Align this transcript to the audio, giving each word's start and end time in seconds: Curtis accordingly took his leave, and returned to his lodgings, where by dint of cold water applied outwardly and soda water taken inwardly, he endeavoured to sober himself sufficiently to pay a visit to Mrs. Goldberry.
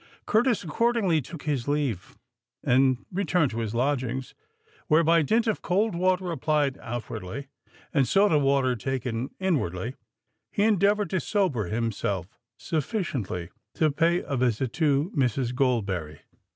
Curtis 0.25 0.63
accordingly 0.63 1.21
took 1.21 1.43
his 1.43 1.67
leave, 1.67 2.17
and 2.63 3.05
returned 3.11 3.51
to 3.51 3.59
his 3.59 3.75
lodgings, 3.75 4.33
where 4.87 5.03
by 5.03 5.21
dint 5.21 5.45
of 5.45 5.61
cold 5.61 5.93
water 5.93 6.31
applied 6.31 6.79
outwardly 6.81 7.49
and 7.93 8.07
soda 8.07 8.39
water 8.39 8.75
taken 8.75 9.29
inwardly, 9.39 9.93
he 10.51 10.63
endeavoured 10.63 11.11
to 11.11 11.19
sober 11.19 11.65
himself 11.65 12.39
sufficiently 12.57 13.51
to 13.75 13.91
pay 13.91 14.23
a 14.25 14.35
visit 14.35 14.73
to 14.73 15.11
Mrs. 15.15 15.53
Goldberry. 15.53 16.21